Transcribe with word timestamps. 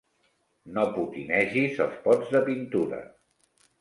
No 0.77 0.85
potinegis 0.95 1.81
els 1.85 1.99
pots 2.07 2.33
de 2.37 2.45
pintura. 2.51 3.03